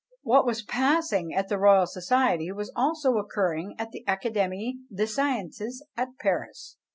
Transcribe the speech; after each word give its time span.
What 0.23 0.47
was 0.47 0.63
passing 0.63 1.31
at 1.31 1.47
the 1.47 1.59
"Royal 1.59 1.85
Society" 1.85 2.51
was 2.51 2.73
also 2.75 3.17
occurring 3.19 3.75
at 3.77 3.91
the 3.91 4.03
"Académie 4.07 4.77
des 4.91 5.05
Sciences" 5.05 5.85
at 5.95 6.17
Paris. 6.19 6.77